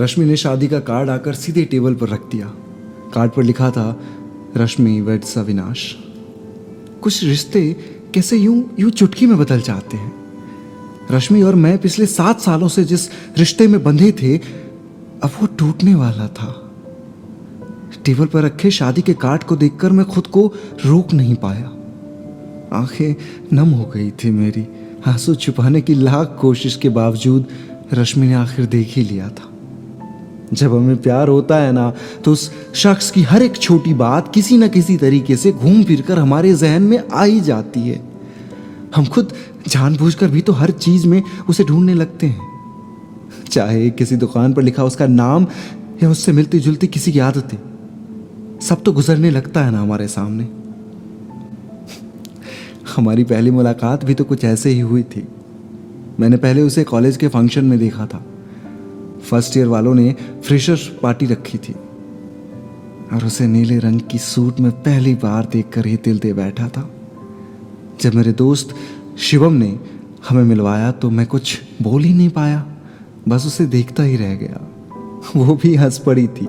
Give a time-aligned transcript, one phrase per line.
[0.00, 2.46] रश्मि ने शादी का कार्ड आकर सीधे टेबल पर रख दिया।
[3.14, 4.00] कार्ड पर लिखा था,
[4.56, 5.96] रश्मि वेड्स अविनाश
[7.02, 7.76] कुछ रिश्ते
[8.14, 10.12] कैसे यूँ यूँ चुटकी में बदल जाते हैं।
[11.10, 14.36] रश्मि और मैं पिछले सात सालों से जिस रिश्ते में बंधे थे,
[15.22, 16.72] अब वो टूटने वाला था।
[18.04, 20.54] टेबल पर रखे शादी के कार्ड को देखकर मैं खुद को
[20.84, 21.72] रोक नहीं पाया।
[22.78, 23.14] आँखें
[23.52, 24.66] नम हो गई थी मेरी।
[25.06, 27.46] आँसू छुपाने की लाख कोशिश के बावजूद
[27.92, 29.52] रश्मि ने आखिर देख ही लिया था।
[30.52, 31.92] जब हमें प्यार होता है ना
[32.24, 36.00] तो उस शख्स की हर एक छोटी बात किसी न किसी तरीके से घूम फिर
[36.00, 38.00] कर हमारे जहन में आ ही जाती है।
[38.96, 39.32] हम खुद
[39.68, 42.54] जानबूझकर भी तो हर चीज़ में उसे ढूँढने लगते हैं।
[43.50, 45.46] चाहे किसी दुकान पर लिखा उसका नाम
[46.02, 47.58] या उससे मिलती जुलती किसी की आदतें,
[48.60, 50.48] सब तो गुजरने लगता है ना हमारे सामने।
[52.96, 55.26] हमारी पहली मुलाकात भी तो कुछ ऐसे ही हुई थी।
[56.20, 58.24] मैंने पहले उसे कॉलेज के फ़ंक्शन में देखा था।
[59.30, 61.72] फ़र्स्ट ईयर वालों ने फ्रेशर पार्टी रखी थी।
[63.12, 66.90] और उसे नीले रंग की सूट में पहली बार देखकर ही दिल दे बैठा था।
[68.00, 68.74] जब मेरे दोस्त
[69.18, 69.78] शिवम ने
[70.28, 72.66] हमें मिलवाया तो मैं कुछ बोल ही नहीं पाया।
[73.28, 74.72] बस उसे देखता ही रह गया।
[75.36, 76.48] वो भी हंस पड़ी थी।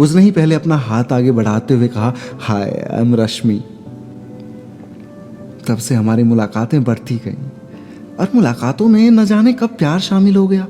[0.00, 3.64] उसने ही पहले अपना हाथ आगे बढ़ाते हुए कहा, हाय, आई एम रश्मि।
[5.68, 7.48] तब से हमारी मुलाकातें बढ़ती गईं।
[8.20, 10.66] और मुलाकातों में न जाने कब प्यार शामिल हो गया।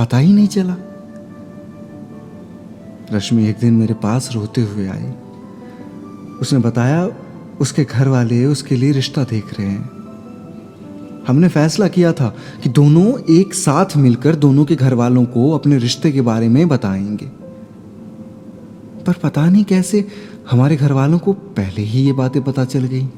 [0.00, 0.76] पता ही नहीं चला।
[3.12, 5.12] रश्मि एक दिन मेरे पास रोते हुए आई।
[6.40, 7.10] उसने बताया,
[7.60, 9.90] उसके घर वाले उसके लिए रिश्ता देख रहे हैं।
[11.28, 15.78] हमने फैसला किया था कि दोनों एक साथ मिलकर दोनों के घर वालों को अपने
[15.78, 17.26] रिश्ते के बारे में बताएँगे।
[19.06, 20.08] पर पता नहीं कैसे
[20.50, 23.08] हमारे घर वालों को पहले ही ये बातें पता चल गई।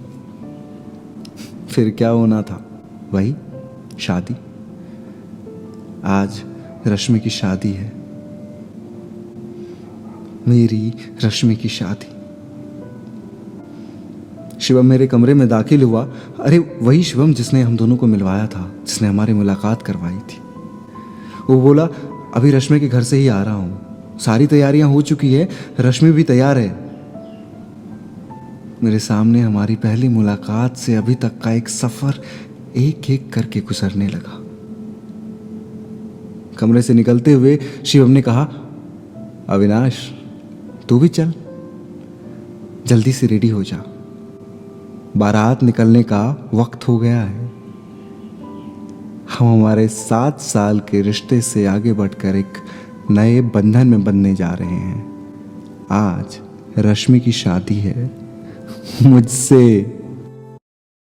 [1.71, 2.65] फिर क्या होना था?
[3.13, 3.35] वही,
[3.99, 4.37] शादी।
[6.05, 6.45] आज
[6.87, 7.93] रश्मि की शादी है।
[10.49, 10.93] मेरी
[11.25, 12.09] रश्मि की शादी।
[14.61, 18.73] शिवम मेरे कमरे में दाखिल हुआ। अरे, वही शिवम जिसने हम दोनों को मिलवाया था,
[18.87, 20.39] जिसने हमारी मुलाकात करवाई थी।
[21.51, 21.85] वो बोला,
[22.35, 23.81] अभी रश्मि के घर से ही आ रहा हूँ।
[24.19, 25.49] सारी तैयारियाँ हो चुकी है।
[25.81, 26.91] रश्मि भी तैयार है।
[28.85, 32.23] मेरे सामने हमारी पहली मुलाकात से अभी तक का एक सफ़र
[32.77, 34.42] एक एक करके गुजरने लगा।
[36.59, 38.49] कमरे से निकलते हुए शिवम ने कहा,
[39.49, 40.11] अविनाश,
[40.89, 41.35] तू भी चल।
[42.87, 43.85] जल्दी से रेडी हो जा।
[45.17, 47.53] बारात निकलने का वक्त हो गया है।
[49.39, 52.53] हम हमारे सात साल के रिश्ते से आगे बढ़कर एक
[53.11, 55.27] नए बंधन में बनने जा रहे हैं।
[55.91, 56.39] आज
[56.79, 58.11] रश्मि की शादी है।
[59.03, 59.99] मुझसे